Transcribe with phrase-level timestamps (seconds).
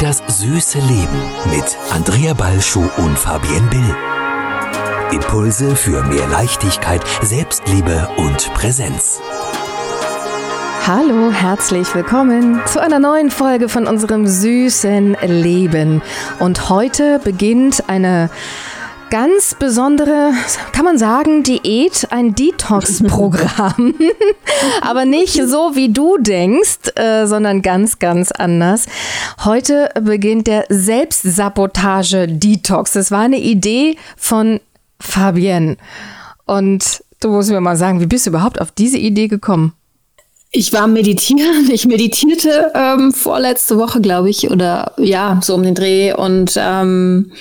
[0.00, 3.96] Das süße Leben mit Andrea Balschuh und Fabienne Bill.
[5.10, 9.22] Impulse für mehr Leichtigkeit, Selbstliebe und Präsenz.
[10.86, 16.02] Hallo, herzlich willkommen zu einer neuen Folge von unserem süßen Leben.
[16.40, 18.28] Und heute beginnt eine
[19.10, 20.32] ganz besondere,
[20.72, 23.94] kann man sagen, Diät, ein Detox-Programm.
[24.82, 28.86] Aber nicht so, wie du denkst, äh, sondern ganz, ganz anders.
[29.44, 32.92] Heute beginnt der Selbstsabotage-Detox.
[32.92, 34.60] Das war eine Idee von
[35.00, 35.76] Fabienne.
[36.44, 39.72] Und du musst mir mal sagen, wie bist du überhaupt auf diese Idee gekommen?
[40.50, 41.70] Ich war meditieren.
[41.70, 47.32] Ich meditierte ähm, vorletzte Woche, glaube ich, oder ja, so um den Dreh und ähm,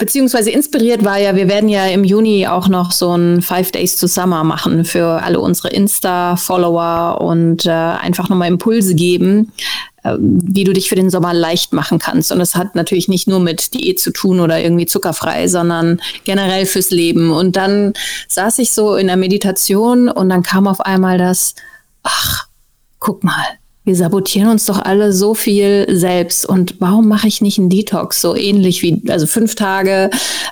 [0.00, 3.96] Beziehungsweise inspiriert war ja, wir werden ja im Juni auch noch so ein Five Days
[3.96, 9.52] to Summer machen für alle unsere Insta-Follower und äh, einfach nochmal Impulse geben,
[10.02, 12.32] äh, wie du dich für den Sommer leicht machen kannst.
[12.32, 16.64] Und das hat natürlich nicht nur mit Diät zu tun oder irgendwie zuckerfrei, sondern generell
[16.64, 17.30] fürs Leben.
[17.30, 17.92] Und dann
[18.26, 21.54] saß ich so in der Meditation und dann kam auf einmal das,
[22.04, 22.46] ach,
[23.00, 23.44] guck mal,
[23.84, 26.46] wir sabotieren uns doch alle so viel selbst.
[26.46, 28.20] Und warum mache ich nicht einen Detox?
[28.20, 30.10] So ähnlich wie, also fünf Tage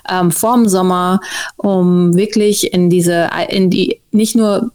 [0.09, 1.21] ähm, vorm Sommer,
[1.57, 4.71] um wirklich in diese, in die, nicht nur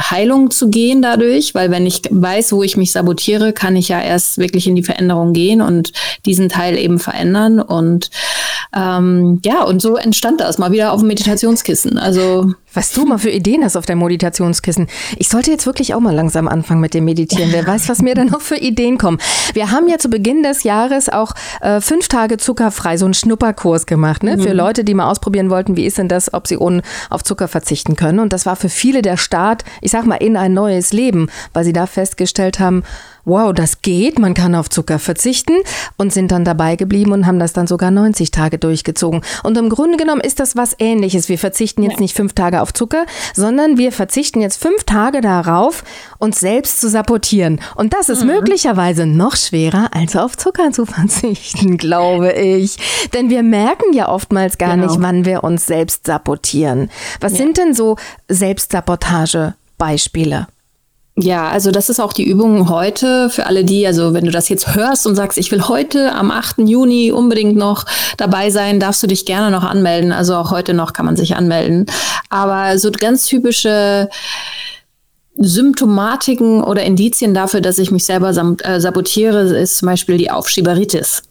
[0.00, 4.00] Heilung zu gehen dadurch, weil wenn ich weiß, wo ich mich sabotiere, kann ich ja
[4.00, 5.92] erst wirklich in die Veränderung gehen und
[6.24, 7.60] diesen Teil eben verändern.
[7.60, 8.10] Und
[8.74, 11.98] ähm, ja, und so entstand das mal wieder auf dem Meditationskissen.
[11.98, 14.88] Also was du mal für Ideen hast auf deinem Meditationskissen.
[15.16, 17.52] Ich sollte jetzt wirklich auch mal langsam anfangen mit dem Meditieren.
[17.52, 19.18] Wer weiß, was mir da noch für Ideen kommen.
[19.54, 23.86] Wir haben ja zu Beginn des Jahres auch äh, fünf Tage zuckerfrei, so einen Schnupperkurs
[23.86, 24.36] gemacht, ne?
[24.36, 24.42] Mhm.
[24.42, 27.48] Für Leute, die mal ausprobieren wollten, wie ist denn das, ob sie ohne auf Zucker
[27.48, 28.20] verzichten können.
[28.20, 31.64] Und das war für viele der Start, ich sag mal, in ein neues Leben, weil
[31.64, 32.84] sie da festgestellt haben,
[33.30, 35.54] wow, das geht, man kann auf Zucker verzichten
[35.96, 39.22] und sind dann dabei geblieben und haben das dann sogar 90 Tage durchgezogen.
[39.42, 41.28] Und im Grunde genommen ist das was ähnliches.
[41.28, 45.84] Wir verzichten jetzt nicht fünf Tage auf Zucker, sondern wir verzichten jetzt fünf Tage darauf,
[46.18, 47.60] uns selbst zu sabotieren.
[47.76, 48.32] Und das ist mhm.
[48.32, 52.76] möglicherweise noch schwerer, als auf Zucker zu verzichten, glaube ich.
[53.14, 54.86] Denn wir merken ja oftmals gar genau.
[54.86, 56.90] nicht, wann wir uns selbst sabotieren.
[57.20, 57.38] Was ja.
[57.38, 57.96] sind denn so
[58.28, 60.48] Selbstsabotage-Beispiele?
[61.22, 64.48] Ja, also das ist auch die Übung heute für alle die, also wenn du das
[64.48, 66.58] jetzt hörst und sagst, ich will heute am 8.
[66.60, 67.84] Juni unbedingt noch
[68.16, 70.12] dabei sein, darfst du dich gerne noch anmelden.
[70.12, 71.86] Also auch heute noch kann man sich anmelden.
[72.30, 74.08] Aber so ganz typische
[75.36, 81.22] Symptomatiken oder Indizien dafür, dass ich mich selber äh, sabotiere, ist zum Beispiel die Aufschieberitis.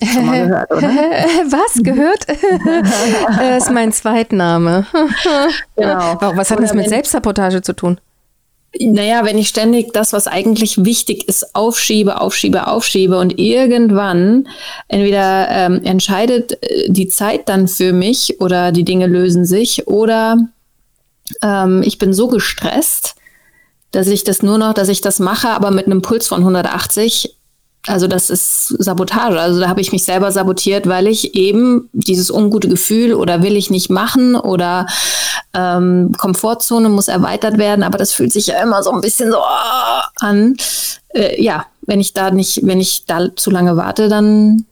[0.00, 2.26] Gehört, Was gehört?
[2.28, 4.86] das ist mein Zweitname.
[5.76, 6.18] genau.
[6.34, 8.00] Was hat das mit Selbstsabotage zu tun?
[8.80, 14.48] Naja, wenn ich ständig das, was eigentlich wichtig ist, aufschiebe, aufschiebe, aufschiebe und irgendwann
[14.88, 20.38] entweder ähm, entscheidet äh, die Zeit dann für mich oder die Dinge lösen sich oder
[21.42, 23.14] ähm, ich bin so gestresst,
[23.90, 27.36] dass ich das nur noch, dass ich das mache, aber mit einem Puls von 180
[27.86, 29.40] also das ist Sabotage.
[29.40, 33.56] Also da habe ich mich selber sabotiert, weil ich eben dieses ungute Gefühl oder will
[33.56, 34.86] ich nicht machen oder
[35.54, 39.38] ähm, Komfortzone muss erweitert werden, aber das fühlt sich ja immer so ein bisschen so
[39.38, 40.56] oh, an.
[41.08, 44.64] Äh, ja, wenn ich da nicht, wenn ich da zu lange warte, dann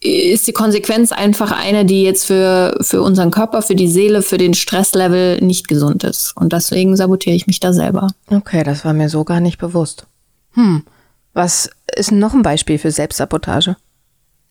[0.00, 4.38] ist die Konsequenz einfach eine, die jetzt für, für unseren Körper, für die Seele, für
[4.38, 6.34] den Stresslevel nicht gesund ist.
[6.36, 8.08] Und deswegen sabotiere ich mich da selber.
[8.30, 10.06] Okay, das war mir so gar nicht bewusst.
[10.52, 10.84] Hm.
[11.32, 13.76] Was ist noch ein Beispiel für Selbstsabotage?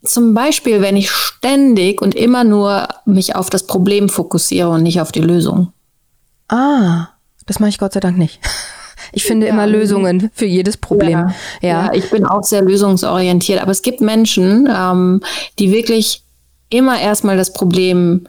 [0.04, 5.02] Zum Beispiel, wenn ich ständig und immer nur mich auf das Problem fokussiere und nicht
[5.02, 5.72] auf die Lösung.
[6.48, 7.08] Ah,
[7.46, 8.40] das mache ich Gott sei Dank nicht.
[9.14, 9.54] Ich finde ja.
[9.54, 11.12] immer Lösungen für jedes Problem.
[11.12, 11.36] Ja.
[11.62, 11.86] ja.
[11.86, 13.62] ja, ich bin auch sehr lösungsorientiert.
[13.62, 15.22] Aber es gibt Menschen, ähm,
[15.58, 16.24] die wirklich
[16.70, 18.28] immer erstmal das Problem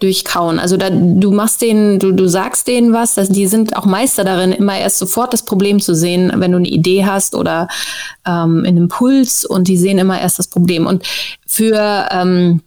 [0.00, 0.58] durchkauen.
[0.58, 4.24] Also da, du machst denen, du, du sagst denen was, dass die sind auch Meister
[4.24, 7.68] darin, immer erst sofort das Problem zu sehen, wenn du eine Idee hast oder
[8.26, 10.86] ähm, einen Impuls und die sehen immer erst das Problem.
[10.86, 11.06] Und
[11.46, 12.62] für ähm,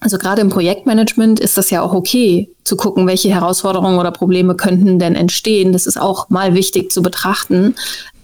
[0.00, 4.54] also gerade im Projektmanagement ist das ja auch okay, zu gucken, welche Herausforderungen oder Probleme
[4.54, 5.72] könnten denn entstehen.
[5.72, 7.74] Das ist auch mal wichtig zu betrachten.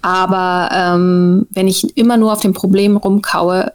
[0.01, 3.73] Aber ähm, wenn ich immer nur auf dem Problem rumkaue,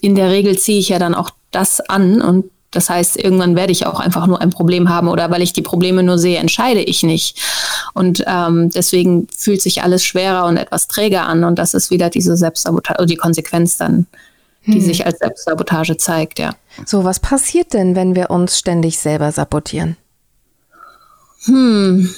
[0.00, 3.70] in der Regel ziehe ich ja dann auch das an und das heißt, irgendwann werde
[3.70, 6.80] ich auch einfach nur ein Problem haben oder weil ich die Probleme nur sehe, entscheide
[6.80, 7.40] ich nicht.
[7.94, 11.44] Und ähm, deswegen fühlt sich alles schwerer und etwas träger an.
[11.44, 14.06] Und das ist wieder diese Selbstsabotage, die Konsequenz dann,
[14.66, 14.80] die hm.
[14.80, 16.54] sich als Selbstsabotage zeigt, ja.
[16.86, 19.96] So, was passiert denn, wenn wir uns ständig selber sabotieren?
[21.44, 22.08] Hm.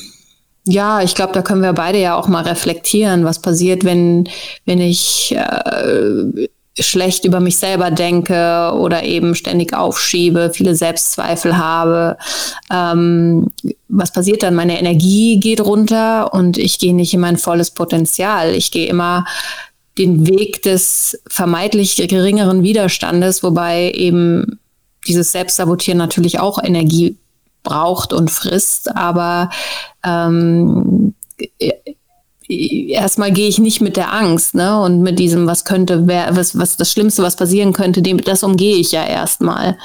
[0.67, 4.29] Ja, ich glaube, da können wir beide ja auch mal reflektieren, was passiert, wenn,
[4.65, 6.49] wenn ich äh,
[6.81, 12.17] schlecht über mich selber denke oder eben ständig aufschiebe, viele Selbstzweifel habe.
[12.73, 13.49] Ähm,
[13.89, 14.55] was passiert dann?
[14.55, 18.55] Meine Energie geht runter und ich gehe nicht in mein volles Potenzial.
[18.55, 19.25] Ich gehe immer
[19.99, 24.59] den Weg des vermeintlich geringeren Widerstandes, wobei eben
[25.07, 27.17] dieses Selbstsabotieren natürlich auch Energie
[27.63, 29.51] braucht und frisst, aber
[30.05, 31.15] ähm,
[32.49, 34.81] erstmal gehe ich nicht mit der Angst, ne?
[34.81, 38.43] Und mit diesem, was könnte, wer, was, was das Schlimmste, was passieren könnte, dem, das
[38.43, 39.77] umgehe ich ja erstmal.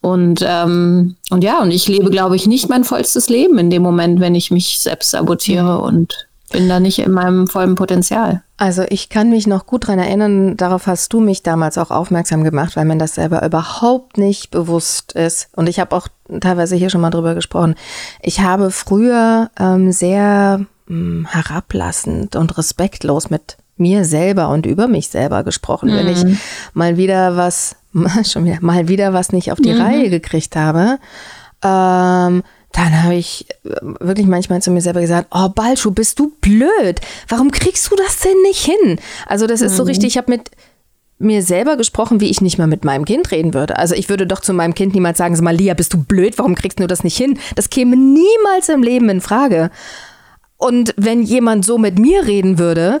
[0.00, 3.82] Und, ähm, und ja, und ich lebe, glaube ich, nicht mein vollstes Leben in dem
[3.82, 8.42] Moment, wenn ich mich selbst sabotiere und bin da nicht in meinem vollen Potenzial.
[8.56, 12.42] Also ich kann mich noch gut dran erinnern, darauf hast du mich damals auch aufmerksam
[12.42, 15.48] gemacht, weil mir das selber überhaupt nicht bewusst ist.
[15.54, 16.08] Und ich habe auch
[16.40, 17.74] teilweise hier schon mal drüber gesprochen.
[18.22, 24.88] Ich habe früher ähm, sehr mh, hm, herablassend und respektlos mit mir selber und über
[24.88, 25.94] mich selber gesprochen, mhm.
[25.94, 26.38] wenn ich mhm.
[26.74, 27.76] mal wieder was,
[28.24, 29.80] schon wieder, mal wieder was nicht auf die mhm.
[29.80, 30.98] Reihe gekriegt habe.
[31.62, 32.42] Ähm,
[32.72, 33.70] dann habe ich äh,
[34.00, 37.00] wirklich manchmal zu mir selber gesagt, oh Balschuh, bist du blöd?
[37.28, 38.98] Warum kriegst du das denn nicht hin?
[39.26, 39.88] Also das ist so mhm.
[39.88, 40.50] richtig, ich habe mit
[41.20, 43.76] mir selber gesprochen, wie ich nicht mal mit meinem Kind reden würde.
[43.76, 46.38] Also ich würde doch zu meinem Kind niemals sagen, sag mal, Lia, bist du blöd?
[46.38, 47.38] Warum kriegst du das nicht hin?
[47.56, 49.70] Das käme niemals im Leben in Frage.
[50.58, 53.00] Und wenn jemand so mit mir reden würde,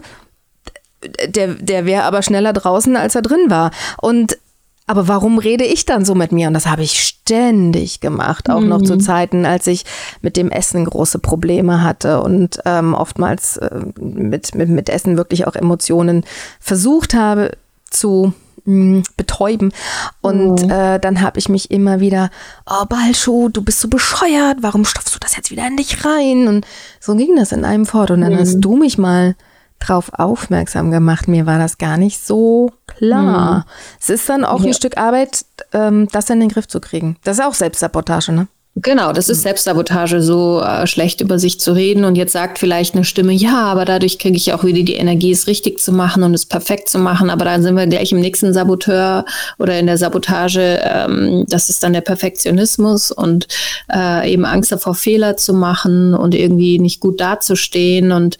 [1.26, 3.70] der, der wäre aber schneller draußen, als er drin war.
[4.00, 4.38] Und
[4.86, 6.48] aber warum rede ich dann so mit mir?
[6.48, 8.68] Und das habe ich ständig gemacht, auch mhm.
[8.68, 9.00] noch zu mhm.
[9.00, 9.84] Zeiten, als ich
[10.22, 15.46] mit dem Essen große Probleme hatte und ähm, oftmals äh, mit, mit, mit Essen wirklich
[15.46, 16.24] auch Emotionen
[16.58, 17.52] versucht habe
[17.90, 18.32] zu
[18.68, 19.72] mh, mm, betäuben.
[20.20, 20.70] Und mhm.
[20.70, 22.30] äh, dann habe ich mich immer wieder,
[22.66, 26.48] oh Balschuh, du bist so bescheuert, warum stopfst du das jetzt wieder in dich rein?
[26.48, 26.66] Und
[27.00, 28.10] so ging das in einem fort.
[28.10, 28.38] Und dann mhm.
[28.38, 29.34] hast du mich mal
[29.78, 31.28] drauf aufmerksam gemacht.
[31.28, 33.58] Mir war das gar nicht so klar.
[33.58, 33.64] Mhm.
[34.00, 34.68] Es ist dann auch ja.
[34.68, 37.16] ein Stück Arbeit, ähm, das in den Griff zu kriegen.
[37.24, 38.48] Das ist auch Selbstsabotage, ne?
[38.80, 42.04] Genau, das ist Selbstsabotage, so äh, schlecht über sich zu reden.
[42.04, 45.32] Und jetzt sagt vielleicht eine Stimme, ja, aber dadurch kriege ich auch wieder die Energie,
[45.32, 47.28] es richtig zu machen und es perfekt zu machen.
[47.28, 49.24] Aber dann sind wir gleich im nächsten Saboteur
[49.58, 50.80] oder in der Sabotage.
[50.82, 53.48] Ähm, das ist dann der Perfektionismus und
[53.92, 58.12] äh, eben Angst davor, Fehler zu machen und irgendwie nicht gut dazustehen.
[58.12, 58.38] Und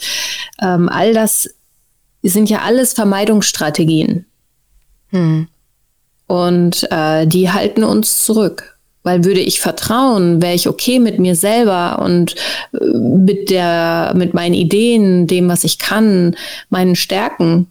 [0.63, 1.51] ähm, all das
[2.23, 4.27] sind ja alles Vermeidungsstrategien.
[5.09, 5.49] Hm.
[6.29, 8.78] Und äh, die halten uns zurück.
[9.03, 12.35] Weil würde ich vertrauen, wäre ich okay mit mir selber und
[12.73, 16.37] äh, mit der, mit meinen Ideen, dem, was ich kann,
[16.69, 17.69] meinen Stärken,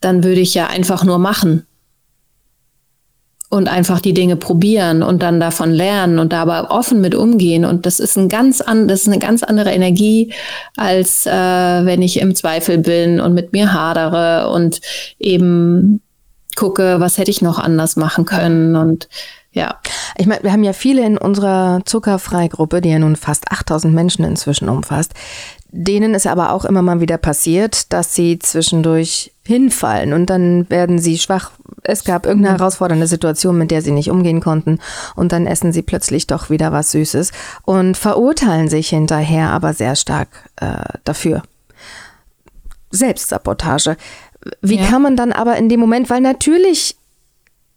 [0.00, 1.66] dann würde ich ja einfach nur machen
[3.48, 7.64] und einfach die Dinge probieren und dann davon lernen und da aber offen mit umgehen.
[7.64, 10.32] Und das ist ein ganz an, das ist eine ganz andere Energie,
[10.76, 14.80] als äh, wenn ich im Zweifel bin und mit mir hadere und
[15.18, 16.00] eben
[16.56, 19.08] gucke, was hätte ich noch anders machen können und
[19.56, 19.80] ja.
[20.18, 24.22] Ich meine, wir haben ja viele in unserer Zuckerfreigruppe, die ja nun fast 8000 Menschen
[24.22, 25.14] inzwischen umfasst.
[25.70, 30.98] Denen ist aber auch immer mal wieder passiert, dass sie zwischendurch hinfallen und dann werden
[30.98, 31.52] sie schwach.
[31.84, 32.58] Es gab irgendeine mhm.
[32.58, 34.78] herausfordernde Situation, mit der sie nicht umgehen konnten
[35.14, 37.32] und dann essen sie plötzlich doch wieder was Süßes
[37.64, 41.42] und verurteilen sich hinterher aber sehr stark äh, dafür.
[42.90, 43.96] Selbstsabotage.
[44.60, 44.86] Wie ja.
[44.86, 46.96] kann man dann aber in dem Moment, weil natürlich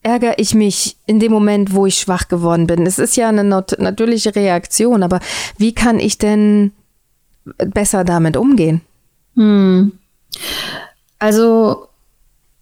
[0.04, 2.86] ärgere ich mich in dem Moment, wo ich schwach geworden bin.
[2.86, 5.20] Es ist ja eine natürliche Reaktion, aber
[5.58, 6.72] wie kann ich denn
[7.58, 8.82] besser damit umgehen?
[9.36, 9.92] Hm.
[11.20, 11.90] Also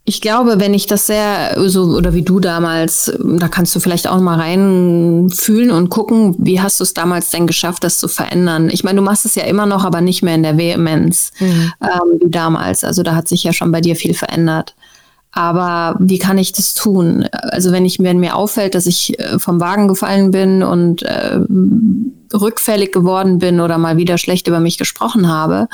[0.10, 4.08] ich glaube, wenn ich das sehr so oder wie du damals, da kannst du vielleicht
[4.08, 8.70] auch mal reinfühlen und gucken, wie hast du es damals denn geschafft, das zu verändern?
[8.72, 11.74] Ich meine, du machst es ja immer noch, aber nicht mehr in der Vehemenz mhm.
[11.82, 12.86] ähm, wie damals.
[12.86, 14.76] Also da hat sich ja schon bei dir viel verändert.
[15.38, 17.28] Aber wie kann ich das tun?
[17.32, 21.40] Also wenn ich, wenn mir auffällt, dass ich äh, vom Wagen gefallen bin und äh,
[22.34, 25.68] rückfällig geworden bin oder mal wieder schlecht über mich gesprochen habe,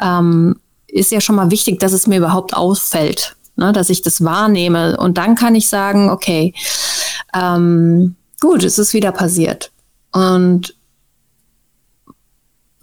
[0.00, 3.74] ähm, ist ja schon mal wichtig, dass es mir überhaupt auffällt, ne?
[3.74, 4.96] dass ich das wahrnehme.
[4.96, 6.54] Und dann kann ich sagen, okay,
[7.34, 9.72] ähm, gut, es ist wieder passiert.
[10.12, 10.74] Und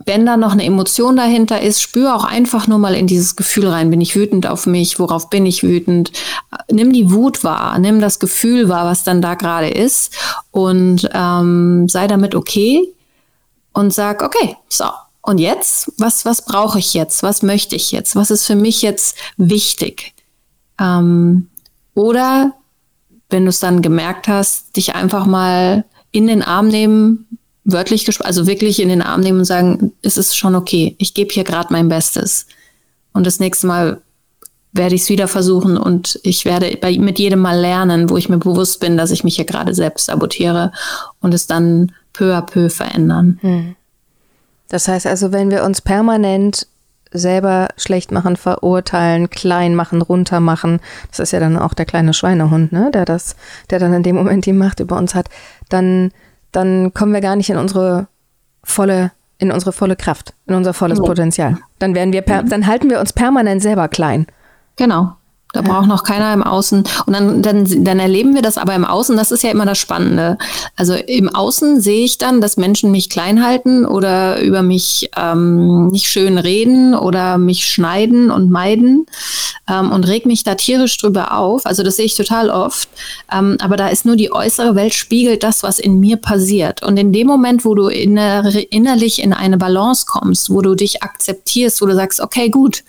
[0.05, 3.67] wenn da noch eine Emotion dahinter ist, spür auch einfach nur mal in dieses Gefühl
[3.67, 3.89] rein.
[3.89, 4.99] Bin ich wütend auf mich?
[4.99, 6.11] Worauf bin ich wütend?
[6.71, 10.15] Nimm die Wut wahr, nimm das Gefühl wahr, was dann da gerade ist
[10.51, 12.87] und ähm, sei damit okay
[13.73, 14.85] und sag, okay, so.
[15.21, 17.23] Und jetzt, was, was brauche ich jetzt?
[17.23, 18.15] Was möchte ich jetzt?
[18.15, 20.13] Was ist für mich jetzt wichtig?
[20.79, 21.49] Ähm,
[21.93, 22.53] oder
[23.29, 27.27] wenn du es dann gemerkt hast, dich einfach mal in den Arm nehmen,
[27.71, 31.13] wörtlich gesprochen, also wirklich in den Arm nehmen und sagen, es ist schon okay, ich
[31.13, 32.45] gebe hier gerade mein Bestes.
[33.13, 34.01] Und das nächste Mal
[34.71, 38.29] werde ich es wieder versuchen und ich werde bei, mit jedem Mal lernen, wo ich
[38.29, 40.71] mir bewusst bin, dass ich mich hier gerade selbst sabotiere
[41.21, 43.39] und es dann peu à peu verändern.
[43.41, 43.75] Hm.
[44.69, 46.67] Das heißt also, wenn wir uns permanent
[47.11, 52.13] selber schlecht machen, verurteilen, klein machen, runter machen, das ist ja dann auch der kleine
[52.13, 53.35] Schweinehund, ne, der das,
[53.71, 55.27] der dann in dem Moment die Macht über uns hat,
[55.69, 56.11] dann,
[56.51, 58.07] dann kommen wir gar nicht in unsere
[58.63, 61.57] volle in unsere volle Kraft, in unser volles Potenzial.
[61.79, 64.27] Dann werden wir, per, dann halten wir uns permanent selber klein.
[64.75, 65.15] Genau.
[65.51, 66.83] Da braucht noch keiner im Außen.
[67.07, 69.17] Und dann, dann, dann erleben wir das aber im Außen.
[69.17, 70.37] Das ist ja immer das Spannende.
[70.75, 75.87] Also im Außen sehe ich dann, dass Menschen mich klein halten oder über mich ähm,
[75.87, 79.07] nicht schön reden oder mich schneiden und meiden
[79.67, 81.65] ähm, und reg mich da tierisch drüber auf.
[81.65, 82.87] Also das sehe ich total oft.
[83.31, 86.83] Ähm, aber da ist nur die äußere Welt spiegelt das, was in mir passiert.
[86.83, 91.01] Und in dem Moment, wo du inner, innerlich in eine Balance kommst, wo du dich
[91.01, 92.83] akzeptierst, wo du sagst, okay, gut,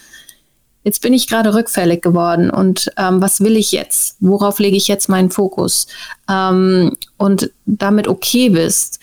[0.84, 4.16] jetzt bin ich gerade rückfällig geworden und ähm, was will ich jetzt?
[4.20, 5.86] Worauf lege ich jetzt meinen Fokus?
[6.28, 9.00] Ähm, und damit okay bist,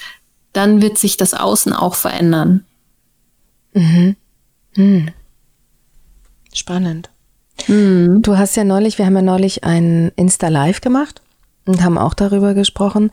[0.53, 2.65] dann wird sich das Außen auch verändern.
[3.73, 4.15] Mhm.
[4.73, 5.09] Hm.
[6.53, 7.09] Spannend.
[7.67, 8.21] Mhm.
[8.21, 11.21] Du hast ja neulich, wir haben ja neulich ein Insta-Live gemacht
[11.65, 13.11] und haben auch darüber gesprochen.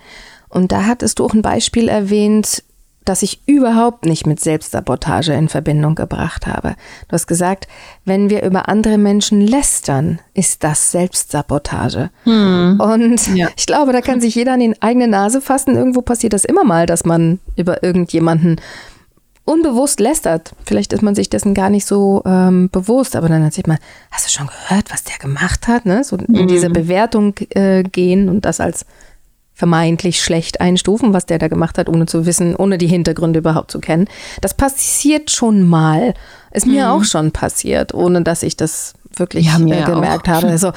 [0.48, 2.62] Und da hattest du auch ein Beispiel erwähnt,
[3.04, 6.74] das ich überhaupt nicht mit Selbstsabotage in Verbindung gebracht habe.
[7.08, 7.68] Du hast gesagt,
[8.04, 12.10] wenn wir über andere Menschen lästern, ist das Selbstsabotage.
[12.24, 12.80] Hm.
[12.80, 13.48] Und ja.
[13.56, 15.76] ich glaube, da kann sich jeder an die eigene Nase fassen.
[15.76, 18.60] Irgendwo passiert das immer mal, dass man über irgendjemanden
[19.44, 20.54] unbewusst lästert.
[20.64, 23.78] Vielleicht ist man sich dessen gar nicht so ähm, bewusst, aber dann sieht man,
[24.10, 25.84] hast du schon gehört, was der gemacht hat?
[25.84, 26.02] Ne?
[26.04, 26.72] So in diese hm.
[26.72, 28.86] Bewertung äh, gehen und das als
[29.54, 33.70] vermeintlich schlecht einstufen, was der da gemacht hat, ohne zu wissen, ohne die Hintergründe überhaupt
[33.70, 34.08] zu kennen.
[34.40, 36.14] Das passiert schon mal.
[36.50, 36.90] Ist mir mhm.
[36.90, 40.34] auch schon passiert, ohne dass ich das wirklich ja, äh, gemerkt auch.
[40.34, 40.48] habe.
[40.54, 40.72] Also,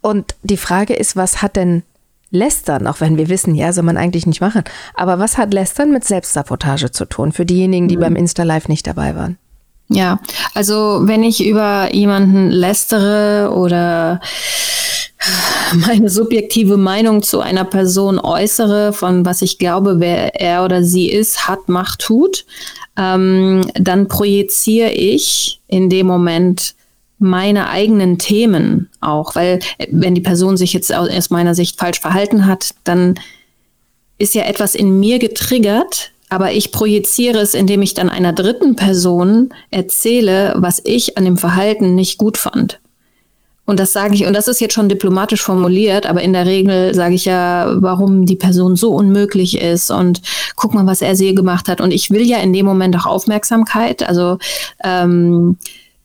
[0.00, 1.82] und die Frage ist, was hat denn
[2.30, 4.62] Lästern, auch wenn wir wissen, ja, soll man eigentlich nicht machen.
[4.94, 8.00] Aber was hat Lästern mit Selbstsabotage zu tun, für diejenigen, die mhm.
[8.00, 9.36] beim Insta-Live nicht dabei waren?
[9.88, 10.20] Ja,
[10.54, 14.20] also wenn ich über jemanden lästere oder
[15.86, 21.10] meine subjektive Meinung zu einer Person äußere, von was ich glaube, wer er oder sie
[21.10, 22.46] ist, hat, macht, tut,
[22.96, 26.74] ähm, dann projiziere ich in dem Moment
[27.18, 32.00] meine eigenen Themen auch, weil äh, wenn die Person sich jetzt aus meiner Sicht falsch
[32.00, 33.20] verhalten hat, dann
[34.18, 38.76] ist ja etwas in mir getriggert, aber ich projiziere es, indem ich dann einer dritten
[38.76, 42.79] Person erzähle, was ich an dem Verhalten nicht gut fand.
[43.66, 46.92] Und das sage ich, und das ist jetzt schon diplomatisch formuliert, aber in der Regel
[46.94, 50.22] sage ich ja, warum die Person so unmöglich ist und
[50.56, 51.80] guck mal, was er sie gemacht hat.
[51.80, 54.02] Und ich will ja in dem Moment auch Aufmerksamkeit.
[54.02, 54.38] Also
[54.82, 55.56] ähm,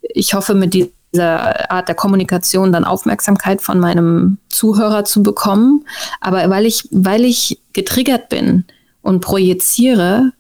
[0.02, 5.86] ich hoffe, mit dieser Art der Kommunikation dann Aufmerksamkeit von meinem Zuhörer zu bekommen.
[6.22, 8.66] Aber weil ich, weil ich getriggert bin,
[9.06, 10.32] und projiziere,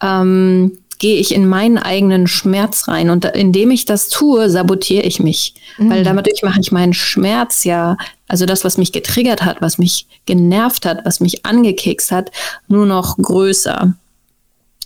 [0.00, 3.10] ähm, gehe ich in meinen eigenen Schmerz rein.
[3.10, 5.54] Und indem ich das tue, sabotiere ich mich.
[5.76, 5.90] Mhm.
[5.90, 7.96] Weil dadurch mache ich meinen Schmerz ja,
[8.28, 12.30] also das, was mich getriggert hat, was mich genervt hat, was mich angekekst hat,
[12.68, 13.94] nur noch größer.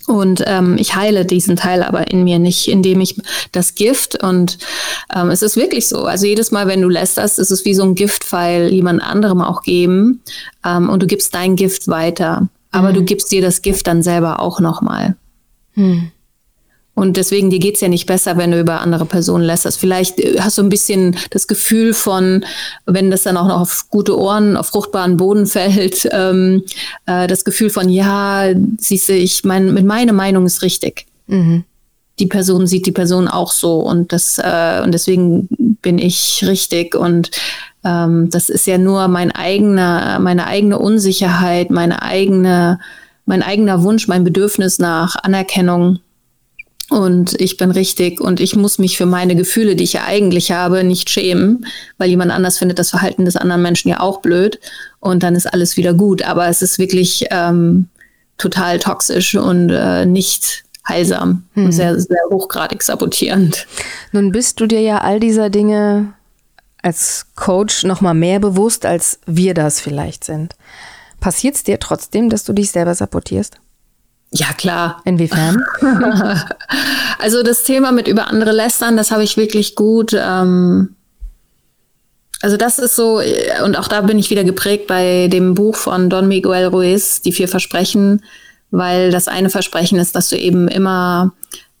[0.07, 3.21] Und ähm, ich heile diesen Teil aber in mir nicht, indem ich
[3.51, 4.57] das Gift und
[5.13, 6.05] ähm, es ist wirklich so.
[6.05, 9.61] Also jedes Mal, wenn du lästerst, ist es wie so ein Giftpfeil jemand anderem auch
[9.61, 10.23] geben
[10.65, 12.95] ähm, und du gibst dein Gift weiter aber mhm.
[12.95, 15.15] du gibst dir das Gift dann selber auch nochmal.
[15.77, 16.11] Mhm.
[16.97, 19.67] Und deswegen, dir geht's ja nicht besser, wenn du über andere Personen lässt.
[19.77, 22.43] Vielleicht äh, hast du ein bisschen das Gefühl von,
[22.87, 26.63] wenn das dann auch noch auf gute Ohren, auf fruchtbaren Boden fällt, ähm,
[27.05, 28.47] äh, das Gefühl von, ja,
[28.79, 31.05] siehst du, ich mein, mit meiner Meinung ist richtig.
[31.27, 31.65] Mhm.
[32.17, 35.47] Die Person sieht die Person auch so und das äh, und deswegen
[35.83, 37.29] bin ich richtig und
[37.83, 42.79] ähm, das ist ja nur mein eigener, meine eigene Unsicherheit, meine eigene,
[43.27, 45.99] mein eigener Wunsch, mein Bedürfnis nach Anerkennung.
[46.89, 50.53] Und ich bin richtig und ich muss mich für meine Gefühle, die ich ja eigentlich
[50.53, 51.65] habe, nicht schämen,
[51.97, 54.57] weil jemand anders findet das Verhalten des anderen Menschen ja auch blöd
[55.01, 56.23] und dann ist alles wieder gut.
[56.23, 57.89] Aber es ist wirklich ähm,
[58.37, 61.65] total toxisch und äh, nicht heilsam hm.
[61.65, 63.67] und sehr, sehr hochgradig sabotierend.
[64.13, 66.13] Nun bist du dir ja all dieser Dinge
[66.81, 70.55] als Coach noch mal mehr bewusst, als wir das vielleicht sind.
[71.19, 73.57] Passiert es dir trotzdem, dass du dich selber sabotierst?
[74.31, 75.01] Ja, klar.
[75.05, 75.63] Inwiefern?
[77.19, 80.13] also das Thema mit über andere lästern, das habe ich wirklich gut.
[80.13, 80.95] Ähm,
[82.41, 83.21] also das ist so,
[83.63, 87.31] und auch da bin ich wieder geprägt bei dem Buch von Don Miguel Ruiz, Die
[87.31, 88.23] vier Versprechen,
[88.69, 91.33] weil das eine Versprechen ist, dass du eben immer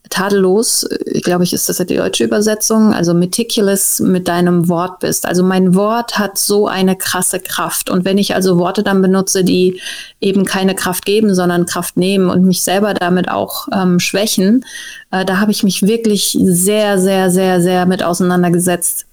[0.09, 0.87] tadellos,
[1.23, 5.25] glaube ich, ist das die deutsche Übersetzung, also meticulous mit deinem Wort bist.
[5.25, 7.89] Also mein Wort hat so eine krasse Kraft.
[7.89, 9.81] Und wenn ich also Worte dann benutze, die
[10.19, 14.65] eben keine Kraft geben, sondern Kraft nehmen und mich selber damit auch ähm, schwächen,
[15.11, 19.05] äh, da habe ich mich wirklich sehr, sehr, sehr, sehr mit auseinandergesetzt.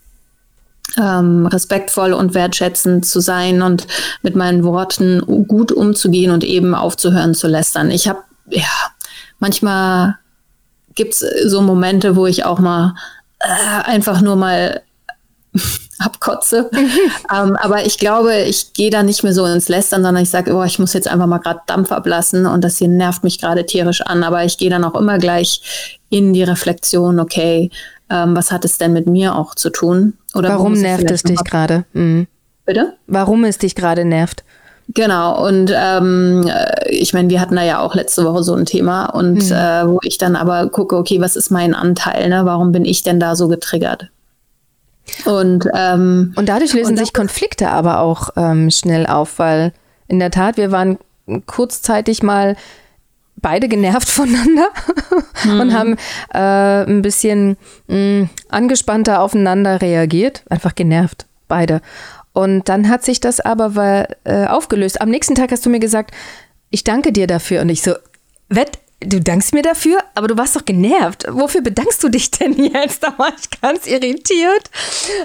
[0.97, 3.89] Ähm, respektvoll und wertschätzend zu sein und
[4.23, 7.91] mit meinen Worten gut umzugehen und eben aufzuhören zu lästern.
[7.91, 8.69] Ich habe ja
[9.41, 10.19] manchmal
[10.95, 12.95] gibt es so Momente, wo ich auch mal
[13.41, 14.83] äh, einfach nur mal
[15.99, 16.71] abkotze.
[17.35, 20.55] ähm, aber ich glaube, ich gehe da nicht mehr so ins Lästern, sondern ich sage,
[20.55, 23.67] oh, ich muss jetzt einfach mal gerade Dampf ablassen und das hier nervt mich gerade
[23.67, 24.23] tierisch an.
[24.25, 27.71] Aber ich gehe dann auch immer gleich in die Reflexion, okay,
[28.11, 30.15] ähm, was hat es denn mit mir auch zu tun?
[30.35, 31.85] Oder warum nervt es dich gerade?
[31.93, 32.27] Mhm.
[32.65, 32.95] Bitte?
[33.07, 34.45] Warum es dich gerade nervt?
[34.89, 36.49] Genau, und ähm,
[36.89, 39.53] ich meine, wir hatten da ja auch letzte Woche so ein Thema und mhm.
[39.53, 42.45] äh, wo ich dann aber gucke, okay, was ist mein Anteil, ne?
[42.45, 44.09] Warum bin ich denn da so getriggert?
[45.25, 49.73] Und, ähm, und dadurch lösen und sich Konflikte aber auch ähm, schnell auf, weil
[50.09, 50.99] in der Tat, wir waren
[51.47, 52.57] kurzzeitig mal
[53.37, 54.69] beide genervt voneinander
[55.45, 55.61] mhm.
[55.61, 55.97] und haben
[56.33, 60.43] äh, ein bisschen mh, mm, angespannter aufeinander reagiert.
[60.49, 61.81] Einfach genervt, beide.
[62.35, 65.01] Und dann hat sich das aber weil, äh, aufgelöst.
[65.01, 66.11] Am nächsten Tag hast du mir gesagt,
[66.71, 67.63] ich danke dir dafür.
[67.63, 67.95] Und ich so,
[68.49, 71.27] wett, du dankst mir dafür, aber du warst doch genervt.
[71.31, 73.03] Wofür bedankst du dich denn jetzt?
[73.05, 74.71] Da war ich ganz irritiert.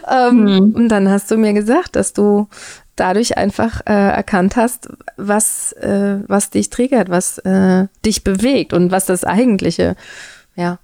[0.08, 0.76] Ähm, mhm.
[0.76, 2.48] Und dann hast du mir gesagt, dass du
[2.96, 8.92] dadurch einfach äh, erkannt hast, was, äh, was dich triggert, was äh, dich bewegt und
[8.92, 9.96] was das eigentliche,
[10.56, 10.78] ja,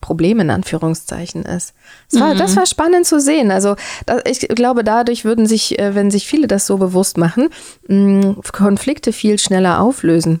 [0.00, 1.74] Problem in Anführungszeichen ist.
[2.10, 2.38] Das war, mhm.
[2.38, 3.50] das war spannend zu sehen.
[3.50, 7.48] Also das, ich glaube, dadurch würden sich, äh, wenn sich viele das so bewusst machen,
[7.88, 10.40] mh, Konflikte viel schneller auflösen.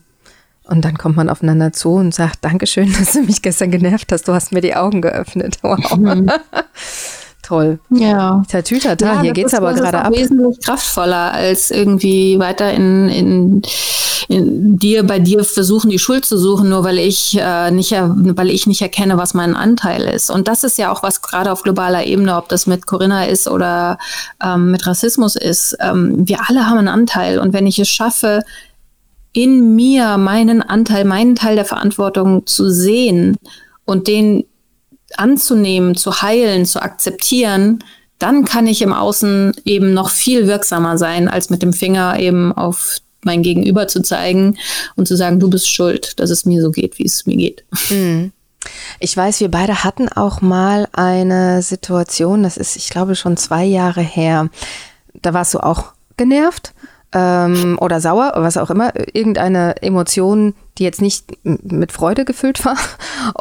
[0.64, 4.28] Und dann kommt man aufeinander zu und sagt, Dankeschön, dass du mich gestern genervt hast.
[4.28, 5.58] Du hast mir die Augen geöffnet.
[5.62, 5.96] Wow.
[5.96, 6.30] Mhm.
[7.42, 7.80] Toll.
[7.90, 8.42] Ja.
[8.48, 10.12] Tatütata, ja, hier geht's aber gerade ab.
[10.12, 13.62] wesentlich kraftvoller als irgendwie weiter in, in,
[14.28, 18.50] in dir, bei dir versuchen, die Schuld zu suchen, nur weil ich, äh, nicht, weil
[18.50, 20.30] ich nicht erkenne, was mein Anteil ist.
[20.30, 23.48] Und das ist ja auch was gerade auf globaler Ebene, ob das mit Corinna ist
[23.48, 23.98] oder
[24.42, 25.76] ähm, mit Rassismus ist.
[25.80, 27.38] Ähm, wir alle haben einen Anteil.
[27.38, 28.42] Und wenn ich es schaffe,
[29.32, 33.36] in mir meinen Anteil, meinen Teil der Verantwortung zu sehen
[33.84, 34.44] und den
[35.16, 37.82] anzunehmen, zu heilen, zu akzeptieren,
[38.18, 42.52] dann kann ich im Außen eben noch viel wirksamer sein, als mit dem Finger eben
[42.52, 44.56] auf mein Gegenüber zu zeigen
[44.96, 47.64] und zu sagen, du bist schuld, dass es mir so geht, wie es mir geht.
[47.90, 48.32] Mhm.
[48.98, 53.64] Ich weiß, wir beide hatten auch mal eine Situation, das ist, ich glaube, schon zwei
[53.64, 54.50] Jahre her.
[55.22, 56.74] Da warst du auch genervt
[57.12, 62.78] ähm, oder sauer, was auch immer, irgendeine Emotion, die jetzt nicht mit Freude gefüllt war.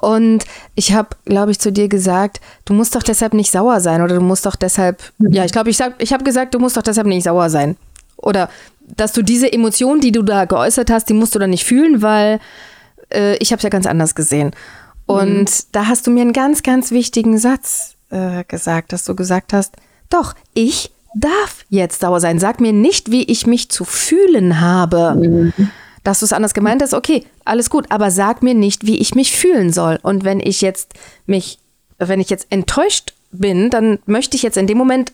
[0.02, 0.44] Und
[0.76, 4.16] ich habe, glaube ich, zu dir gesagt, du musst doch deshalb nicht sauer sein oder
[4.16, 5.32] du musst doch deshalb, mhm.
[5.32, 7.78] ja, ich glaube, ich, sag, ich habe gesagt, du musst doch deshalb nicht sauer sein.
[8.18, 8.50] Oder
[8.80, 12.02] dass du diese Emotion, die du da geäußert hast, die musst du dann nicht fühlen,
[12.02, 12.40] weil
[13.14, 14.52] äh, ich habe es ja ganz anders gesehen.
[15.06, 15.64] Und mhm.
[15.72, 19.76] da hast du mir einen ganz, ganz wichtigen Satz äh, gesagt, dass du gesagt hast,
[20.10, 22.40] doch, ich darf jetzt sauer sein.
[22.40, 25.16] Sag mir nicht, wie ich mich zu fühlen habe.
[25.16, 25.72] Mhm.
[26.04, 29.16] Dass du es anders gemeint hast, okay, alles gut, aber sag mir nicht, wie ich
[29.16, 30.00] mich fühlen soll.
[30.02, 30.94] Und wenn ich jetzt
[31.26, 31.60] mich,
[31.98, 35.14] wenn ich jetzt enttäuscht bin, dann möchte ich jetzt in dem Moment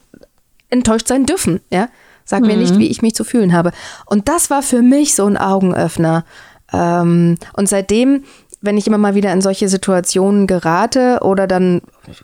[0.69, 1.89] enttäuscht sein dürfen, ja.
[2.27, 2.47] Sag mhm.
[2.47, 2.79] mir nicht, mhm.
[2.79, 3.71] wie ich mich zu fühlen habe.
[4.07, 6.25] Und das war für mich so ein Augenöffner.
[6.73, 8.23] Ähm, und seitdem
[8.65, 11.81] wenn ich immer mal wieder in solche Situationen gerate oder dann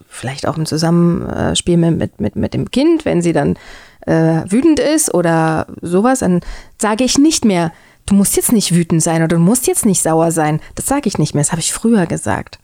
[0.08, 3.58] vielleicht auch im Zusammenspiel mit, mit, mit dem Kind, wenn sie dann
[4.06, 6.42] äh, wütend ist oder sowas, dann
[6.80, 7.72] sage ich nicht mehr,
[8.12, 10.60] du musst jetzt nicht wütend sein oder du musst jetzt nicht sauer sein.
[10.76, 12.60] Das sage ich nicht mehr, das habe ich früher gesagt.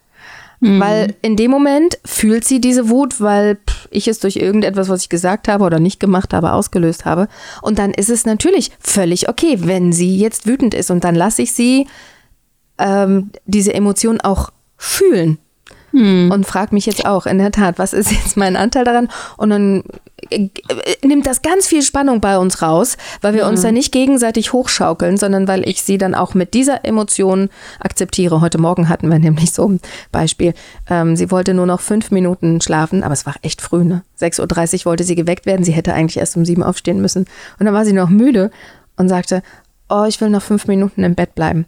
[0.59, 0.79] Mhm.
[0.79, 3.57] Weil in dem Moment fühlt sie diese Wut, weil
[3.89, 7.27] ich es durch irgendetwas, was ich gesagt habe oder nicht gemacht habe, ausgelöst habe.
[7.61, 10.91] Und dann ist es natürlich völlig okay, wenn sie jetzt wütend ist.
[10.91, 11.87] Und dann lasse ich sie
[12.77, 15.37] ähm, diese Emotion auch fühlen.
[15.91, 16.31] Hm.
[16.31, 19.07] Und frag mich jetzt auch, in der Tat, was ist jetzt mein Anteil daran?
[19.37, 19.83] Und dann
[21.03, 23.51] nimmt das ganz viel Spannung bei uns raus, weil wir mhm.
[23.51, 27.49] uns da nicht gegenseitig hochschaukeln, sondern weil ich sie dann auch mit dieser Emotion
[27.79, 28.41] akzeptiere.
[28.41, 29.79] Heute Morgen hatten wir nämlich so ein
[30.11, 30.53] Beispiel.
[30.89, 34.03] Ähm, sie wollte nur noch fünf Minuten schlafen, aber es war echt früh, ne?
[34.19, 35.63] 6.30 Uhr wollte sie geweckt werden.
[35.63, 37.25] Sie hätte eigentlich erst um sieben aufstehen müssen.
[37.59, 38.49] Und dann war sie noch müde
[38.95, 39.43] und sagte,
[39.89, 41.65] oh, ich will noch fünf Minuten im Bett bleiben.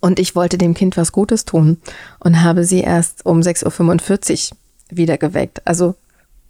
[0.00, 1.78] Und ich wollte dem Kind was Gutes tun
[2.20, 4.56] und habe sie erst um 6.45 Uhr
[4.90, 5.62] wieder geweckt.
[5.64, 5.94] Also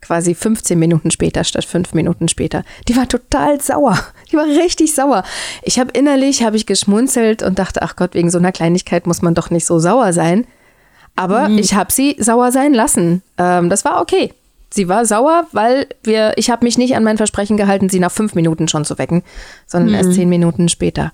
[0.00, 2.62] quasi 15 Minuten später statt fünf Minuten später.
[2.88, 3.98] Die war total sauer.
[4.30, 5.24] Die war richtig sauer.
[5.62, 9.22] Ich habe innerlich, habe ich geschmunzelt und dachte, ach Gott, wegen so einer Kleinigkeit muss
[9.22, 10.46] man doch nicht so sauer sein.
[11.16, 11.58] Aber mhm.
[11.58, 13.22] ich habe sie sauer sein lassen.
[13.38, 14.32] Ähm, das war okay.
[14.70, 18.12] Sie war sauer, weil wir, ich habe mich nicht an mein Versprechen gehalten, sie nach
[18.12, 19.22] fünf Minuten schon zu wecken,
[19.66, 19.94] sondern mhm.
[19.94, 21.10] erst zehn Minuten später.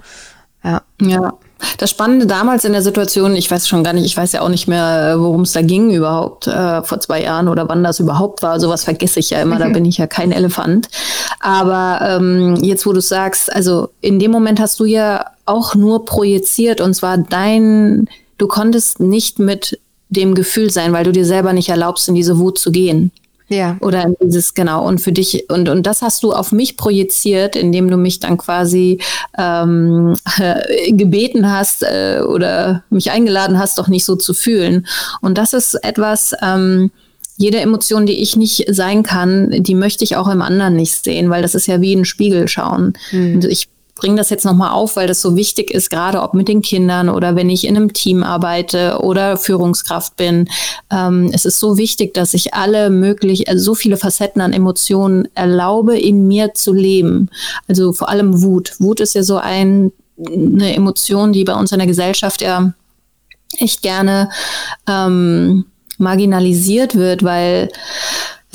[0.62, 0.83] Ja.
[1.01, 1.35] Ja.
[1.79, 4.49] Das Spannende damals in der Situation, ich weiß schon gar nicht, ich weiß ja auch
[4.49, 8.43] nicht mehr, worum es da ging überhaupt, äh, vor zwei Jahren oder wann das überhaupt
[8.43, 8.61] war.
[8.61, 10.88] Sowas vergesse ich ja immer, da bin ich ja kein Elefant.
[11.40, 16.05] Aber ähm, jetzt, wo du sagst, also in dem Moment hast du ja auch nur
[16.05, 21.53] projiziert und zwar dein, du konntest nicht mit dem Gefühl sein, weil du dir selber
[21.53, 23.11] nicht erlaubst, in diese Wut zu gehen.
[23.48, 23.76] Ja.
[23.80, 27.57] Oder in dieses, genau, und für dich, und, und das hast du auf mich projiziert,
[27.57, 29.00] indem du mich dann quasi
[29.37, 34.87] ähm, äh, gebeten hast äh, oder mich eingeladen hast, doch nicht so zu fühlen.
[35.20, 36.90] Und das ist etwas, ähm,
[37.37, 41.30] jede Emotion, die ich nicht sein kann, die möchte ich auch im anderen nicht sehen,
[41.30, 42.92] weil das ist ja wie ein Spiegel schauen.
[43.11, 43.35] Mhm.
[43.35, 46.48] Und ich bringe das jetzt nochmal auf, weil das so wichtig ist, gerade ob mit
[46.48, 50.48] den Kindern oder wenn ich in einem Team arbeite oder Führungskraft bin.
[50.90, 55.28] Ähm, es ist so wichtig, dass ich alle möglich, also so viele Facetten an Emotionen
[55.35, 57.30] erlaube, in mir zu leben.
[57.68, 58.74] Also vor allem Wut.
[58.78, 62.72] Wut ist ja so ein, eine Emotion, die bei uns in der Gesellschaft ja
[63.59, 64.30] echt gerne
[64.88, 65.66] ähm,
[65.98, 67.68] marginalisiert wird, weil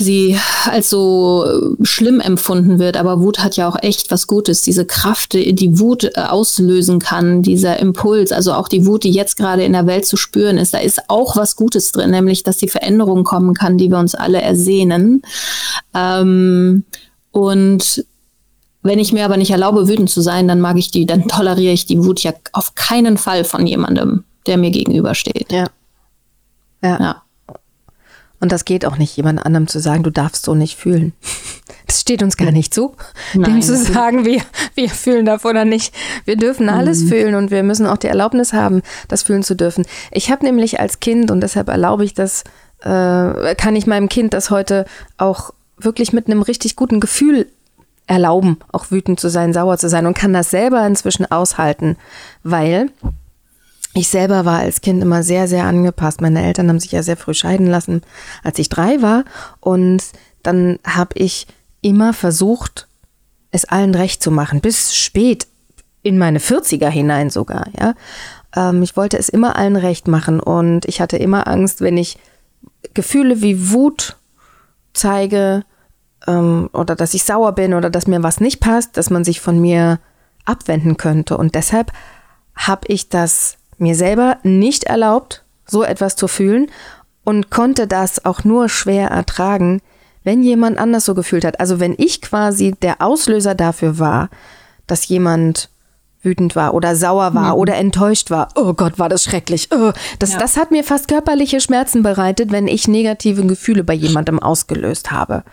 [0.00, 0.36] sie
[0.70, 2.96] als so äh, schlimm empfunden wird.
[2.96, 4.62] Aber Wut hat ja auch echt was Gutes.
[4.62, 9.36] Diese Kraft, die Wut äh, auslösen kann, dieser Impuls, also auch die Wut, die jetzt
[9.36, 12.58] gerade in der Welt zu spüren ist, da ist auch was Gutes drin, nämlich dass
[12.58, 15.22] die Veränderung kommen kann, die wir uns alle ersehnen.
[15.94, 16.84] Ähm,
[17.30, 18.04] und
[18.82, 21.72] wenn ich mir aber nicht erlaube, wütend zu sein, dann mag ich die, dann toleriere
[21.72, 25.52] ich die Wut ja auf keinen Fall von jemandem, der mir gegenübersteht.
[25.52, 25.66] Ja.
[26.82, 26.98] Ja.
[26.98, 27.22] ja.
[28.40, 31.12] Und das geht auch nicht, jemand anderem zu sagen, du darfst so nicht fühlen.
[31.86, 32.94] Das steht uns gar nicht zu,
[33.34, 33.54] Nein.
[33.54, 34.40] dem zu sagen, wir,
[34.74, 35.94] wir fühlen darf oder nicht.
[36.24, 37.08] Wir dürfen alles mhm.
[37.08, 39.84] fühlen und wir müssen auch die Erlaubnis haben, das fühlen zu dürfen.
[40.10, 42.44] Ich habe nämlich als Kind, und deshalb erlaube ich das,
[42.80, 44.86] äh, kann ich meinem Kind das heute
[45.18, 47.46] auch wirklich mit einem richtig guten Gefühl
[48.06, 51.96] erlauben, auch wütend zu sein, sauer zu sein und kann das selber inzwischen aushalten,
[52.42, 52.90] weil
[53.94, 56.20] ich selber war als Kind immer sehr, sehr angepasst.
[56.20, 58.02] Meine Eltern haben sich ja sehr früh scheiden lassen,
[58.44, 59.24] als ich drei war.
[59.58, 60.02] Und
[60.42, 61.46] dann habe ich
[61.80, 62.86] immer versucht,
[63.50, 65.48] es allen recht zu machen, bis spät
[66.02, 67.94] in meine 40er hinein sogar, ja.
[68.54, 72.18] Ähm, ich wollte es immer allen recht machen und ich hatte immer Angst, wenn ich
[72.94, 74.16] Gefühle wie Wut
[74.92, 75.64] zeige
[76.26, 79.40] ähm, oder dass ich sauer bin oder dass mir was nicht passt, dass man sich
[79.40, 80.00] von mir
[80.44, 81.36] abwenden könnte.
[81.36, 81.92] Und deshalb
[82.54, 86.70] habe ich das mir selber nicht erlaubt, so etwas zu fühlen
[87.24, 89.80] und konnte das auch nur schwer ertragen,
[90.24, 91.60] wenn jemand anders so gefühlt hat.
[91.60, 94.28] Also wenn ich quasi der Auslöser dafür war,
[94.86, 95.70] dass jemand
[96.22, 97.60] wütend war oder sauer war mhm.
[97.60, 98.48] oder enttäuscht war.
[98.54, 99.68] Oh Gott, war das schrecklich.
[99.72, 100.38] Oh, das, ja.
[100.38, 105.44] das hat mir fast körperliche Schmerzen bereitet, wenn ich negative Gefühle bei jemandem ausgelöst habe.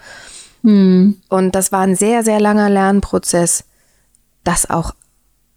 [0.64, 1.22] Mhm.
[1.30, 3.64] Und das war ein sehr, sehr langer Lernprozess,
[4.44, 4.94] das auch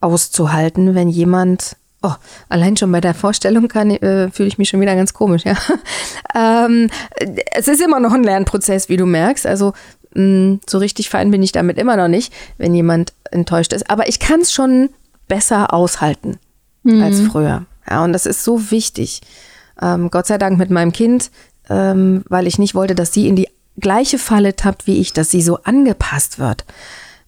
[0.00, 2.14] auszuhalten, wenn jemand Oh,
[2.48, 5.54] allein schon bei der Vorstellung äh, fühle ich mich schon wieder ganz komisch, ja.
[6.34, 6.88] ähm,
[7.52, 9.46] es ist immer noch ein Lernprozess, wie du merkst.
[9.46, 9.74] Also
[10.14, 13.90] mh, mm, so richtig fein bin ich damit immer noch nicht, wenn jemand enttäuscht ist.
[13.90, 14.88] Aber ich kann es schon
[15.28, 16.38] besser aushalten
[16.82, 17.02] mhm.
[17.02, 17.66] als früher.
[17.88, 19.20] Ja, und das ist so wichtig.
[19.80, 21.30] Ähm, Gott sei Dank mit meinem Kind,
[21.68, 25.30] ähm, weil ich nicht wollte, dass sie in die gleiche Falle tappt wie ich, dass
[25.30, 26.64] sie so angepasst wird.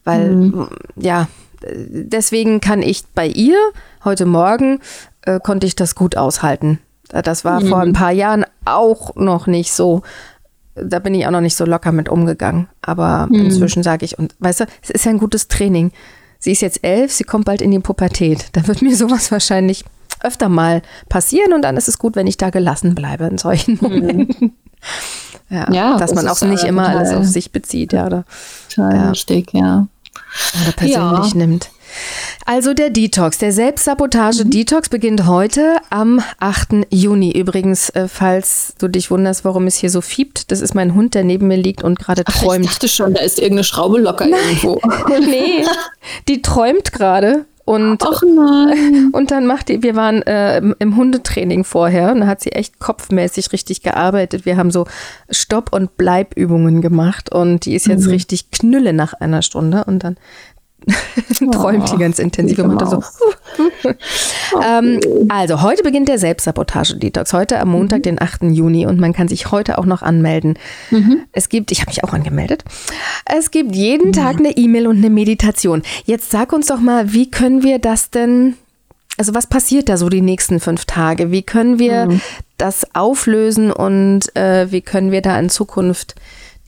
[0.04, 0.68] Weil, mhm.
[0.96, 1.28] ja,
[1.66, 3.56] deswegen kann ich bei ihr
[4.04, 4.80] heute Morgen
[5.22, 6.78] äh, konnte ich das gut aushalten.
[7.08, 7.68] Das war mhm.
[7.68, 10.02] vor ein paar Jahren auch noch nicht so.
[10.74, 12.68] Da bin ich auch noch nicht so locker mit umgegangen.
[12.80, 13.46] Aber mhm.
[13.46, 15.92] inzwischen sage ich, und weißt du, es ist ja ein gutes Training.
[16.38, 18.46] Sie ist jetzt elf, sie kommt bald in die Pubertät.
[18.52, 19.84] Da wird mir sowas wahrscheinlich
[20.20, 23.74] öfter mal passieren und dann ist es gut, wenn ich da gelassen bleibe in solchen
[23.74, 23.80] mhm.
[23.80, 24.36] Momenten.
[24.40, 24.52] Mhm.
[25.48, 28.06] Ja, ja, dass man auch nicht immer alles auf sich bezieht, ja.
[28.06, 28.24] Oder,
[28.70, 29.10] total ja.
[29.10, 29.86] richtig, ja.
[30.62, 31.34] Oder persönlich ja.
[31.34, 31.70] nimmt.
[32.46, 34.90] Also der Detox, der Selbstsabotage-Detox mhm.
[34.90, 36.86] beginnt heute am 8.
[36.90, 37.32] Juni.
[37.32, 41.14] Übrigens, äh, falls du dich wunderst, warum es hier so fiebt, das ist mein Hund,
[41.14, 42.64] der neben mir liegt und gerade träumt.
[42.64, 44.40] Ich dachte schon, da ist irgendeine Schraube locker Nein.
[44.48, 44.80] irgendwo.
[45.20, 45.64] nee,
[46.28, 47.44] die träumt gerade.
[47.64, 49.10] Und, Ach nein.
[49.12, 52.80] und dann macht die, wir waren äh, im Hundetraining vorher und da hat sie echt
[52.80, 54.44] kopfmäßig richtig gearbeitet.
[54.44, 54.86] Wir haben so
[55.30, 58.12] Stopp- und Bleibübungen gemacht und die ist jetzt mhm.
[58.12, 60.16] richtig knülle nach einer Stunde und dann
[61.52, 63.02] träumt die ganz intensiv und macht so.
[64.66, 67.32] ähm, also, heute beginnt der Selbstsabotage-Detox.
[67.32, 68.02] Heute am Montag, mhm.
[68.02, 68.44] den 8.
[68.44, 68.86] Juni.
[68.86, 70.58] Und man kann sich heute auch noch anmelden.
[70.90, 71.22] Mhm.
[71.32, 72.64] Es gibt, ich habe mich auch angemeldet.
[73.24, 74.12] Es gibt jeden mhm.
[74.12, 75.82] Tag eine E-Mail und eine Meditation.
[76.04, 78.54] Jetzt sag uns doch mal, wie können wir das denn
[79.18, 81.30] also was passiert da so die nächsten fünf Tage?
[81.30, 82.20] Wie können wir mhm.
[82.56, 86.14] das auflösen und äh, wie können wir da in Zukunft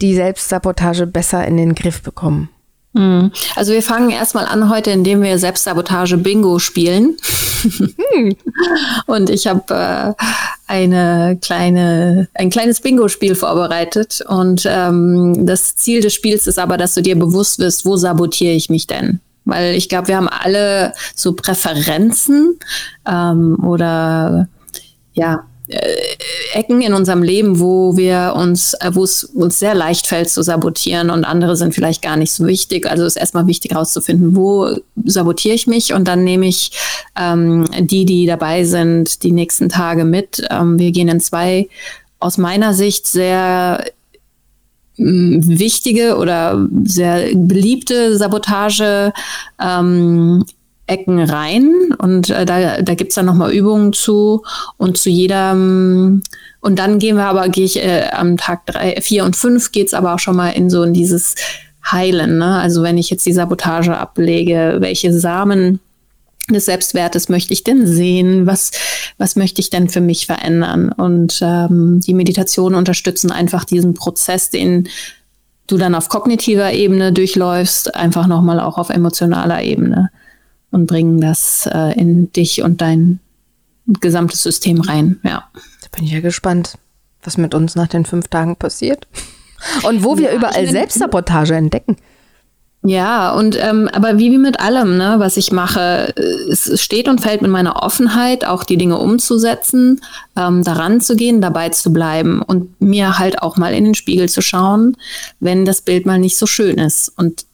[0.01, 2.51] die Selbstsabotage besser in den Griff bekommen?
[2.95, 3.33] Mhm.
[3.57, 7.17] Also wir fangen erstmal an heute, indem wir Selbstsabotage Bingo spielen.
[7.63, 8.37] Hm.
[9.07, 10.25] Und ich habe äh,
[10.67, 14.23] eine kleine, ein kleines Bingo-Spiel vorbereitet.
[14.27, 18.55] Und ähm, das Ziel des Spiels ist aber, dass du dir bewusst wirst, wo sabotiere
[18.55, 19.21] ich mich denn?
[19.45, 22.59] Weil ich glaube, wir haben alle so Präferenzen
[23.07, 24.49] ähm, oder
[25.13, 25.45] ja,
[26.53, 30.43] Ecken in unserem Leben, wo wir uns, äh, wo es uns sehr leicht fällt zu
[30.43, 32.87] sabotieren und andere sind vielleicht gar nicht so wichtig.
[32.87, 36.73] Also ist erstmal wichtig herauszufinden, wo sabotiere ich mich und dann nehme ich
[37.19, 40.47] ähm, die, die dabei sind, die nächsten Tage mit.
[40.51, 41.69] Ähm, wir gehen in zwei
[42.21, 43.85] aus meiner Sicht sehr
[44.97, 49.13] wichtige oder sehr beliebte Sabotage
[49.61, 50.45] ähm,
[50.87, 54.43] Ecken rein und äh, da, da gibt es dann nochmal Übungen zu
[54.77, 56.23] und zu jedem
[56.61, 59.95] und dann gehen wir aber, gehe ich äh, am Tag drei, vier und fünf geht's
[59.95, 61.37] aber auch schon mal in so in dieses
[61.91, 62.39] Heilen.
[62.39, 62.59] Ne?
[62.59, 65.81] Also wenn ich jetzt die Sabotage ablege, welche Samen
[66.51, 68.47] des Selbstwertes möchte ich denn sehen?
[68.47, 68.71] Was,
[69.17, 70.93] was möchte ich denn für mich verändern?
[70.93, 74.89] Und ähm, die Meditationen unterstützen einfach diesen Prozess, den
[75.67, 80.11] du dann auf kognitiver Ebene durchläufst, einfach nochmal auch auf emotionaler Ebene
[80.75, 83.21] und bringen das äh, in dich und dein
[84.01, 85.21] gesamtes System rein.
[85.23, 85.45] Ja.
[85.83, 86.79] Da bin ich ja gespannt,
[87.23, 89.07] was mit uns nach den fünf Tagen passiert.
[89.85, 91.97] Und wo wir ja, überall Selbstsabotage entdecken.
[92.87, 96.13] Ja, und ähm, aber wie, wie mit allem, ne, was ich mache,
[96.51, 100.03] es steht und fällt mit meiner Offenheit, auch die Dinge umzusetzen,
[100.37, 104.29] ähm, daran zu gehen, dabei zu bleiben und mir halt auch mal in den Spiegel
[104.29, 104.99] zu schauen,
[105.41, 107.11] wenn das Bild mal nicht so schön ist.
[107.17, 107.47] Und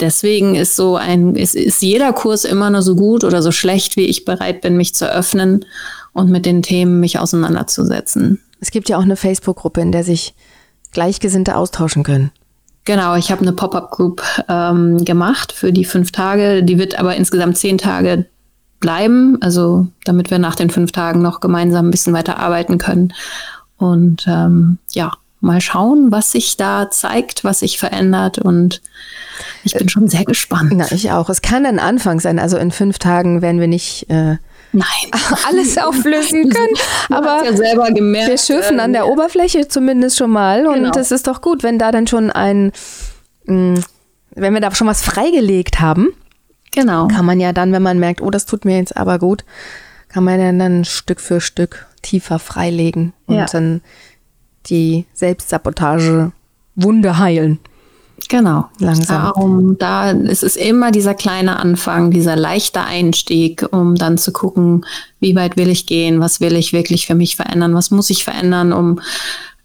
[0.00, 3.96] deswegen ist so ein, ist, ist jeder Kurs immer nur so gut oder so schlecht,
[3.96, 5.64] wie ich bereit bin, mich zu öffnen
[6.12, 8.40] und mit den Themen mich auseinanderzusetzen.
[8.60, 10.34] Es gibt ja auch eine Facebook-Gruppe, in der sich
[10.92, 12.30] Gleichgesinnte austauschen können.
[12.84, 16.62] Genau, ich habe eine Pop-up-Group ähm, gemacht für die fünf Tage.
[16.62, 18.26] Die wird aber insgesamt zehn Tage
[18.78, 23.12] bleiben, also damit wir nach den fünf Tagen noch gemeinsam ein bisschen weiter arbeiten können.
[23.76, 25.12] Und ähm, ja,
[25.46, 28.38] mal schauen, was sich da zeigt, was sich verändert.
[28.38, 28.82] Und
[29.64, 30.72] ich bin schon sehr gespannt.
[30.74, 31.30] Na, ich auch.
[31.30, 32.38] Es kann ein Anfang sein.
[32.38, 34.36] Also in fünf Tagen werden wir nicht äh,
[34.72, 35.10] Nein.
[35.48, 36.76] alles auflösen können.
[37.10, 40.64] Aber ja gemerkt, wir schürfen an der äh, Oberfläche zumindest schon mal.
[40.64, 40.72] Genau.
[40.72, 42.72] Und es ist doch gut, wenn da dann schon ein,
[43.46, 43.76] mm,
[44.34, 46.08] wenn wir da schon was freigelegt haben.
[46.74, 47.08] Genau.
[47.08, 49.44] Kann man ja dann, wenn man merkt, oh, das tut mir jetzt aber gut,
[50.08, 53.46] kann man ja dann Stück für Stück tiefer freilegen und ja.
[53.46, 53.80] dann
[54.68, 56.32] die Selbstsabotage
[56.74, 57.58] Wunde heilen.
[58.28, 58.66] Genau.
[58.78, 59.22] Langsam.
[59.22, 64.84] Darum, da ist es immer dieser kleine Anfang, dieser leichte Einstieg, um dann zu gucken,
[65.20, 68.24] wie weit will ich gehen, was will ich wirklich für mich verändern, was muss ich
[68.24, 69.00] verändern, um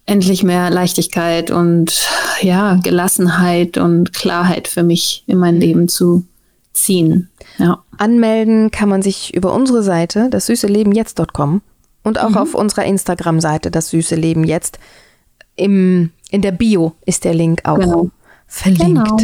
[0.05, 2.07] endlich mehr Leichtigkeit und
[2.41, 6.25] ja, Gelassenheit und Klarheit für mich in mein Leben zu
[6.73, 7.29] ziehen.
[7.57, 7.83] Ja.
[7.97, 11.61] Anmelden kann man sich über unsere Seite, das süße Leben jetzt.com
[12.03, 12.37] und auch mhm.
[12.37, 14.79] auf unserer Instagram-Seite, das süße Leben jetzt.
[15.55, 17.79] Im, in der Bio ist der Link auch.
[17.79, 18.11] Genau
[18.51, 18.85] verlinkt.
[18.85, 19.17] Genau.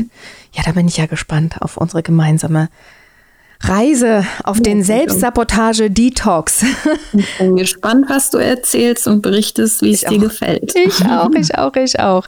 [0.54, 2.70] Ja, da bin ich ja gespannt auf unsere gemeinsame
[3.60, 6.64] Reise auf den Selbstsabotage-Detox.
[7.14, 10.76] Ich bin gespannt, was du erzählst und berichtest, wie es dir gefällt.
[10.76, 12.28] Ich auch, ich auch, ich auch.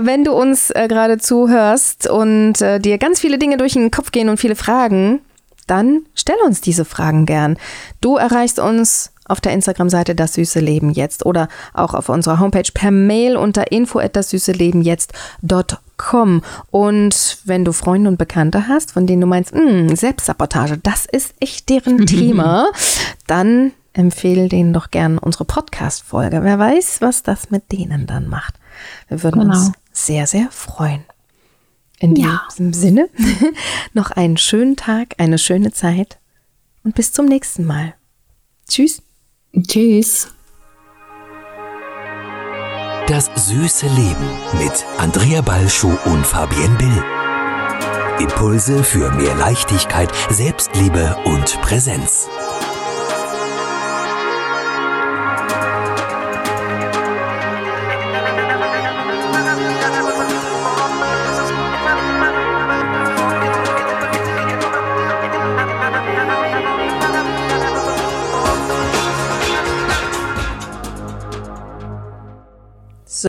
[0.00, 4.12] Wenn du uns äh, gerade zuhörst und äh, dir ganz viele Dinge durch den Kopf
[4.12, 5.20] gehen und viele Fragen,
[5.66, 7.56] dann stell uns diese Fragen gern.
[8.00, 12.70] Du erreichst uns auf der Instagram-Seite Das Süße Leben jetzt oder auch auf unserer Homepage
[12.72, 16.42] per Mail unter info at das süße Leben jetzt.com.
[16.70, 21.34] Und wenn du Freunde und Bekannte hast, von denen du meinst, hm, Selbstsabotage, das ist
[21.40, 22.70] echt deren Thema,
[23.26, 26.42] dann empfehle denen doch gern unsere Podcast-Folge.
[26.42, 28.54] Wer weiß, was das mit denen dann macht.
[29.08, 29.54] Wir würden genau.
[29.54, 31.04] uns sehr, sehr freuen.
[31.98, 32.42] In ja.
[32.48, 33.08] diesem Sinne,
[33.92, 36.18] noch einen schönen Tag, eine schöne Zeit
[36.82, 37.94] und bis zum nächsten Mal.
[38.68, 39.02] Tschüss.
[39.52, 40.28] Tschüss.
[43.08, 44.30] Das süße Leben
[44.62, 47.04] mit Andrea Balschuh und Fabienne Bill.
[48.20, 52.28] Impulse für mehr Leichtigkeit, Selbstliebe und Präsenz.